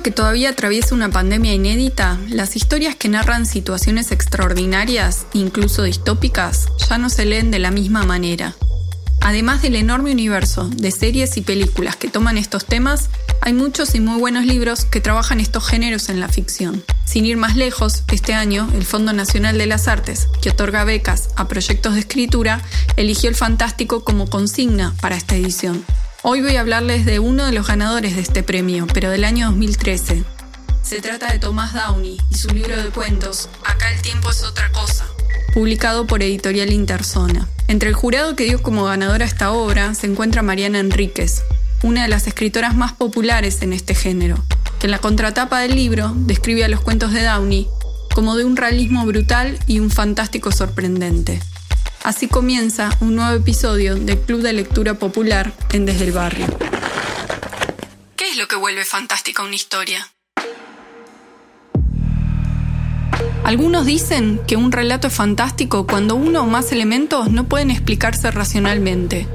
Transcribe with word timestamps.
que 0.00 0.10
todavía 0.10 0.50
atraviesa 0.50 0.94
una 0.94 1.10
pandemia 1.10 1.52
inédita, 1.52 2.18
las 2.28 2.56
historias 2.56 2.96
que 2.96 3.10
narran 3.10 3.44
situaciones 3.44 4.10
extraordinarias, 4.10 5.26
incluso 5.34 5.82
distópicas, 5.82 6.68
ya 6.88 6.96
no 6.96 7.10
se 7.10 7.26
leen 7.26 7.50
de 7.50 7.58
la 7.58 7.70
misma 7.70 8.04
manera. 8.04 8.54
Además 9.20 9.60
del 9.60 9.76
enorme 9.76 10.10
universo 10.10 10.68
de 10.68 10.90
series 10.90 11.36
y 11.36 11.42
películas 11.42 11.96
que 11.96 12.08
toman 12.08 12.38
estos 12.38 12.64
temas, 12.64 13.10
hay 13.42 13.52
muchos 13.52 13.94
y 13.94 14.00
muy 14.00 14.18
buenos 14.18 14.46
libros 14.46 14.84
que 14.84 15.00
trabajan 15.00 15.40
estos 15.40 15.66
géneros 15.66 16.08
en 16.08 16.20
la 16.20 16.28
ficción. 16.28 16.82
Sin 17.04 17.26
ir 17.26 17.36
más 17.36 17.54
lejos, 17.54 18.02
este 18.10 18.34
año 18.34 18.68
el 18.74 18.84
Fondo 18.84 19.12
Nacional 19.12 19.58
de 19.58 19.66
las 19.66 19.88
Artes, 19.88 20.28
que 20.40 20.50
otorga 20.50 20.84
becas 20.84 21.28
a 21.36 21.48
proyectos 21.48 21.94
de 21.94 22.00
escritura, 22.00 22.62
eligió 22.96 23.28
el 23.28 23.36
fantástico 23.36 24.04
como 24.04 24.30
consigna 24.30 24.94
para 25.00 25.16
esta 25.16 25.36
edición. 25.36 25.84
Hoy 26.24 26.40
voy 26.40 26.54
a 26.54 26.60
hablarles 26.60 27.04
de 27.04 27.18
uno 27.18 27.46
de 27.46 27.50
los 27.50 27.66
ganadores 27.66 28.14
de 28.14 28.22
este 28.22 28.44
premio, 28.44 28.86
pero 28.94 29.10
del 29.10 29.24
año 29.24 29.46
2013. 29.46 30.22
Se 30.80 31.00
trata 31.00 31.32
de 31.32 31.40
Thomas 31.40 31.74
Downey 31.74 32.16
y 32.30 32.34
su 32.36 32.48
libro 32.50 32.80
de 32.80 32.90
cuentos, 32.90 33.48
Acá 33.64 33.90
el 33.90 34.00
tiempo 34.02 34.30
es 34.30 34.44
otra 34.44 34.70
cosa, 34.70 35.04
publicado 35.52 36.06
por 36.06 36.22
Editorial 36.22 36.72
Interzona. 36.72 37.48
Entre 37.66 37.88
el 37.88 37.96
jurado 37.96 38.36
que 38.36 38.44
dio 38.44 38.62
como 38.62 38.84
ganadora 38.84 39.24
esta 39.24 39.50
obra 39.50 39.94
se 39.94 40.06
encuentra 40.06 40.42
Mariana 40.42 40.78
Enríquez, 40.78 41.42
una 41.82 42.04
de 42.04 42.08
las 42.08 42.28
escritoras 42.28 42.76
más 42.76 42.92
populares 42.92 43.60
en 43.62 43.72
este 43.72 43.96
género, 43.96 44.44
que 44.78 44.86
en 44.86 44.92
la 44.92 45.00
contratapa 45.00 45.58
del 45.58 45.74
libro 45.74 46.12
describe 46.14 46.64
a 46.64 46.68
los 46.68 46.82
cuentos 46.82 47.12
de 47.12 47.24
Downey 47.24 47.66
como 48.14 48.36
de 48.36 48.44
un 48.44 48.56
realismo 48.56 49.04
brutal 49.06 49.58
y 49.66 49.80
un 49.80 49.90
fantástico 49.90 50.52
sorprendente. 50.52 51.40
Así 52.04 52.26
comienza 52.26 52.90
un 53.00 53.14
nuevo 53.14 53.36
episodio 53.36 53.94
del 53.94 54.18
Club 54.18 54.42
de 54.42 54.52
Lectura 54.52 54.94
Popular 54.94 55.52
en 55.72 55.86
Desde 55.86 56.04
el 56.06 56.10
Barrio. 56.10 56.46
¿Qué 58.16 58.28
es 58.28 58.36
lo 58.36 58.48
que 58.48 58.56
vuelve 58.56 58.84
fantástica 58.84 59.44
una 59.44 59.54
historia? 59.54 60.10
Algunos 63.44 63.86
dicen 63.86 64.40
que 64.48 64.56
un 64.56 64.72
relato 64.72 65.06
es 65.06 65.14
fantástico 65.14 65.86
cuando 65.86 66.16
uno 66.16 66.42
o 66.42 66.46
más 66.46 66.72
elementos 66.72 67.30
no 67.30 67.44
pueden 67.44 67.70
explicarse 67.70 68.32
racionalmente. 68.32 69.28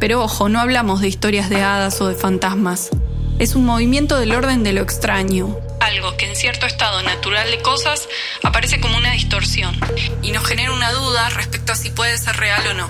Pero 0.00 0.22
ojo, 0.22 0.48
no 0.48 0.58
hablamos 0.58 1.02
de 1.02 1.08
historias 1.08 1.50
de 1.50 1.62
hadas 1.62 2.00
o 2.00 2.08
de 2.08 2.14
fantasmas. 2.14 2.88
Es 3.38 3.54
un 3.54 3.66
movimiento 3.66 4.18
del 4.18 4.32
orden 4.32 4.62
de 4.62 4.72
lo 4.72 4.80
extraño, 4.80 5.54
algo 5.80 6.15
cierto 6.36 6.66
estado 6.66 7.02
natural 7.02 7.50
de 7.50 7.60
cosas 7.62 8.08
aparece 8.42 8.80
como 8.80 8.96
una 8.96 9.12
distorsión 9.12 9.74
y 10.22 10.30
nos 10.30 10.44
genera 10.44 10.72
una 10.72 10.92
duda 10.92 11.28
respecto 11.30 11.72
a 11.72 11.76
si 11.76 11.90
puede 11.90 12.16
ser 12.18 12.36
real 12.36 12.62
o 12.70 12.74
no. 12.74 12.88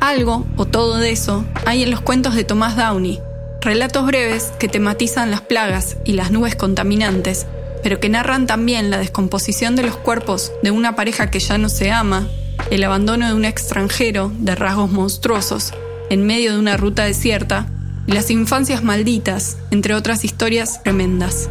Algo, 0.00 0.46
o 0.56 0.66
todo 0.66 0.98
de 0.98 1.10
eso, 1.10 1.44
hay 1.64 1.82
en 1.82 1.90
los 1.90 2.00
cuentos 2.00 2.34
de 2.34 2.44
Thomas 2.44 2.76
Downey, 2.76 3.20
relatos 3.60 4.06
breves 4.06 4.52
que 4.60 4.68
tematizan 4.68 5.30
las 5.30 5.40
plagas 5.40 5.96
y 6.04 6.12
las 6.12 6.30
nubes 6.30 6.54
contaminantes 6.54 7.46
pero 7.82 8.00
que 8.00 8.08
narran 8.08 8.46
también 8.46 8.90
la 8.90 8.98
descomposición 8.98 9.76
de 9.76 9.82
los 9.82 9.96
cuerpos 9.96 10.52
de 10.62 10.70
una 10.70 10.96
pareja 10.96 11.30
que 11.30 11.40
ya 11.40 11.58
no 11.58 11.68
se 11.68 11.90
ama, 11.90 12.28
el 12.70 12.84
abandono 12.84 13.26
de 13.26 13.34
un 13.34 13.44
extranjero 13.44 14.32
de 14.38 14.54
rasgos 14.54 14.90
monstruosos 14.90 15.72
en 16.10 16.26
medio 16.26 16.52
de 16.52 16.58
una 16.58 16.76
ruta 16.76 17.04
desierta 17.04 17.66
y 18.06 18.12
las 18.12 18.30
infancias 18.30 18.82
malditas, 18.82 19.58
entre 19.70 19.94
otras 19.94 20.24
historias 20.24 20.82
tremendas. 20.82 21.50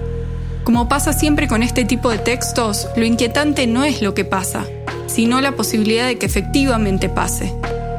Como 0.68 0.90
pasa 0.90 1.14
siempre 1.14 1.48
con 1.48 1.64
este 1.64 1.86
tipo 1.86 2.10
de 2.10 2.18
textos, 2.18 2.90
lo 2.98 3.06
inquietante 3.06 3.68
no 3.68 3.86
es 3.86 4.02
lo 4.02 4.14
que 4.14 4.26
pasa, 4.26 4.66
sino 5.06 5.40
la 5.40 5.54
posibilidad 5.54 6.06
de 6.06 6.18
que 6.18 6.26
efectivamente 6.26 7.08
pase. 7.08 7.54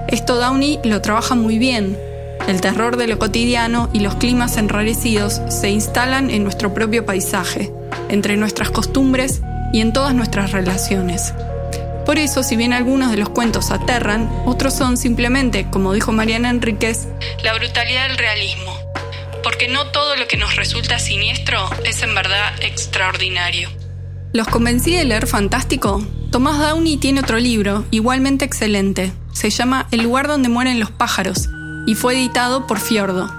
Esto 0.07 0.37
Downey 0.37 0.79
lo 0.85 1.01
trabaja 1.01 1.35
muy 1.35 1.57
bien. 1.57 1.97
El 2.47 2.61
terror 2.61 2.99
de 2.99 3.07
lo 3.07 3.19
cotidiano 3.19 3.89
y 3.95 4.01
los 4.01 4.17
climas 4.17 4.59
enrarecidos 4.59 5.41
se 5.49 5.71
instalan 5.71 6.29
en 6.29 6.45
nuestro 6.45 6.75
propio 6.75 7.07
paisaje, 7.07 7.73
entre 8.11 8.37
nuestras 8.37 8.71
costumbres 8.71 9.41
y 9.73 9.81
en 9.81 9.95
todas 9.95 10.15
nuestras 10.15 10.53
relaciones. 10.53 11.33
Por 12.05 12.19
eso, 12.19 12.43
si 12.43 12.57
bien 12.57 12.75
algunos 12.75 13.11
de 13.11 13.17
los 13.17 13.31
cuentos 13.31 13.71
aterran, 13.71 14.31
otros 14.45 14.75
son 14.75 14.99
simplemente, 14.99 15.69
como 15.71 15.95
dijo 15.95 16.13
Mariana 16.13 16.51
Enríquez, 16.51 17.09
la 17.43 17.55
brutalidad 17.55 18.09
del 18.09 18.19
realismo. 18.19 18.88
Porque 19.43 19.69
no 19.69 19.91
todo 19.91 20.17
lo 20.17 20.27
que 20.27 20.37
nos 20.37 20.57
resulta 20.57 20.99
siniestro 20.99 21.69
es 21.85 22.03
en 22.03 22.15
verdad 22.15 22.53
extraordinario. 22.61 23.69
¿Los 24.33 24.49
convencí 24.49 24.95
de 24.95 25.05
leer 25.05 25.27
fantástico? 25.27 26.07
Tomás 26.31 26.59
Downey 26.59 26.99
tiene 26.99 27.21
otro 27.21 27.39
libro, 27.39 27.87
igualmente 27.91 28.45
excelente. 28.45 29.13
Se 29.33 29.51
llama 29.51 29.87
El 29.91 30.03
lugar 30.03 30.29
donde 30.29 30.49
mueren 30.49 30.81
los 30.81 30.91
pájaros 30.91 31.49
y 31.87 31.95
fue 31.95 32.15
editado 32.15 32.67
por 32.67 32.81
Fiordo. 32.81 33.31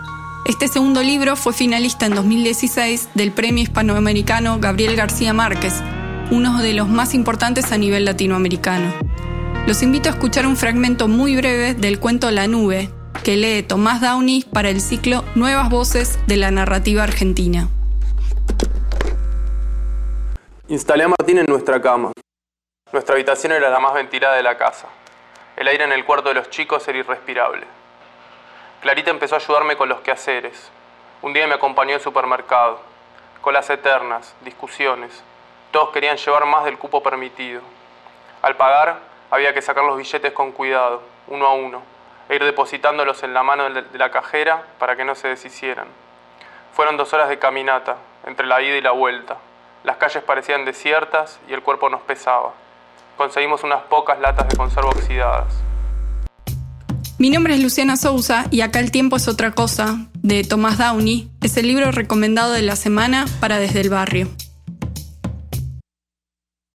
Este 0.46 0.68
segundo 0.68 1.04
libro 1.04 1.36
fue 1.36 1.54
finalista 1.54 2.08
en 2.08 2.16
2016 2.16 3.10
del 3.14 3.32
Premio 3.32 3.62
Hispanoamericano 3.62 4.60
Gabriel 4.60 4.96
García 4.96 5.34
Márquez, 5.34 5.76
uno 6.32 6.60
de 6.62 6.74
los 6.74 6.90
más 6.90 7.14
importantes 7.14 7.72
a 7.72 7.78
nivel 7.78 8.06
latinoamericano. 8.06 8.92
Los 9.68 9.84
invito 9.84 10.10
a 10.10 10.14
escuchar 10.14 10.48
un 10.48 10.58
fragmento 10.58 11.08
muy 11.08 11.36
breve 11.36 11.76
del 11.76 12.00
cuento 12.00 12.32
La 12.32 12.48
Nube, 12.48 12.90
que 13.24 13.36
lee 13.36 13.64
Tomás 13.64 14.02
Downey 14.02 14.46
para 14.54 14.70
el 14.70 14.82
ciclo 14.82 15.24
Nuevas 15.36 15.70
Voces 15.70 16.20
de 16.28 16.38
la 16.38 16.52
Narrativa 16.52 17.04
Argentina. 17.04 17.68
Instalé 20.68 21.04
a 21.04 21.08
Martín 21.08 21.40
en 21.40 21.46
nuestra 21.46 21.82
cama. 21.82 22.12
Nuestra 22.92 23.16
habitación 23.16 23.54
era 23.54 23.70
la 23.70 23.80
más 23.80 23.94
ventilada 23.94 24.36
de 24.36 24.44
la 24.44 24.58
casa. 24.58 24.88
El 25.58 25.68
aire 25.68 25.84
en 25.84 25.92
el 25.92 26.06
cuarto 26.06 26.30
de 26.30 26.36
los 26.36 26.50
chicos 26.50 26.88
era 26.88 26.98
irrespirable. 26.98 27.66
Clarita 28.82 29.12
empezó 29.12 29.36
a 29.36 29.40
ayudarme 29.40 29.76
con 29.76 29.90
los 29.90 30.00
quehaceres. 30.02 30.70
Un 31.22 31.34
día 31.34 31.48
me 31.48 31.56
acompañó 31.56 31.96
al 31.96 32.02
supermercado. 32.02 32.80
Colas 33.42 33.70
eternas, 33.70 34.36
discusiones. 34.46 35.24
Todos 35.72 35.90
querían 35.90 36.18
llevar 36.18 36.46
más 36.46 36.66
del 36.66 36.78
cupo 36.78 37.04
permitido. 37.04 37.62
Al 38.42 38.56
pagar, 38.56 39.00
había 39.30 39.54
que 39.54 39.62
sacar 39.62 39.84
los 39.84 39.98
billetes 39.98 40.32
con 40.34 40.52
cuidado, 40.52 41.02
uno 41.28 41.46
a 41.46 41.54
uno, 41.54 41.84
e 42.30 42.36
ir 42.36 42.44
depositándolos 42.44 43.24
en 43.24 43.34
la 43.34 43.44
mano 43.44 43.70
de 43.70 43.98
la 43.98 44.12
cajera 44.12 44.64
para 44.78 44.96
que 44.96 45.04
no 45.04 45.16
se 45.16 45.28
deshicieran. 45.28 45.88
Fueron 46.74 46.96
dos 46.96 47.12
horas 47.14 47.28
de 47.28 47.40
caminata, 47.40 47.98
entre 48.26 48.46
la 48.46 48.62
ida 48.62 48.78
y 48.78 48.82
la 48.82 48.92
vuelta. 48.92 49.38
Las 49.84 49.98
calles 49.98 50.24
parecían 50.24 50.64
desiertas 50.66 51.40
y 51.50 51.54
el 51.54 51.62
cuerpo 51.62 51.90
nos 51.90 52.02
pesaba. 52.02 52.54
Conseguimos 53.18 53.64
unas 53.64 53.82
pocas 53.84 54.20
latas 54.20 54.48
de 54.48 54.56
conserva 54.56 54.90
oxidadas. 54.90 55.62
Mi 57.18 57.30
nombre 57.30 57.54
es 57.54 57.62
Luciana 57.62 57.98
Sousa 57.98 58.46
y 58.50 58.62
acá 58.62 58.80
el 58.80 58.92
tiempo 58.92 59.18
es 59.18 59.28
otra 59.28 59.52
cosa, 59.52 59.98
de 60.14 60.44
Thomas 60.44 60.78
Downey, 60.78 61.30
es 61.42 61.58
el 61.58 61.68
libro 61.68 61.92
recomendado 61.92 62.54
de 62.54 62.62
la 62.62 62.78
semana 62.78 63.26
para 63.42 63.58
Desde 63.58 63.82
el 63.82 63.90
Barrio. 63.90 64.30